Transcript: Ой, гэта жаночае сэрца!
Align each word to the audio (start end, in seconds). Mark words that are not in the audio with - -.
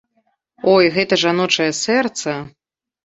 Ой, 0.73 0.87
гэта 0.95 1.19
жаночае 1.25 1.71
сэрца! 1.83 2.37